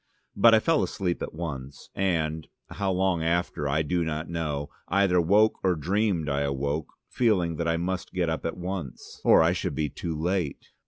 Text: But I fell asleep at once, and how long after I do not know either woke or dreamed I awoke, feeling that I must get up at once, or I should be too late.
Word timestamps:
But 0.35 0.55
I 0.55 0.59
fell 0.59 0.81
asleep 0.81 1.21
at 1.21 1.35
once, 1.35 1.91
and 1.93 2.47
how 2.69 2.91
long 2.91 3.21
after 3.23 3.69
I 3.69 3.83
do 3.83 4.03
not 4.03 4.31
know 4.31 4.71
either 4.87 5.21
woke 5.21 5.59
or 5.63 5.75
dreamed 5.75 6.27
I 6.27 6.41
awoke, 6.41 6.87
feeling 7.07 7.57
that 7.57 7.67
I 7.67 7.77
must 7.77 8.11
get 8.11 8.27
up 8.27 8.43
at 8.43 8.57
once, 8.57 9.21
or 9.23 9.43
I 9.43 9.53
should 9.53 9.75
be 9.75 9.89
too 9.89 10.19
late. 10.19 10.69